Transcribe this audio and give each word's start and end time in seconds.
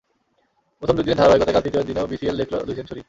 প্রথম 0.83 0.95
দুই 0.95 1.05
দিনের 1.05 1.19
ধারাবাহিকতায় 1.19 1.53
কাল 1.55 1.63
তৃতীয় 1.65 1.83
দিনেও 1.89 2.09
বিসিএল 2.11 2.35
দেখল 2.41 2.55
দুই 2.67 2.75
সেঞ্চুরি। 2.77 2.99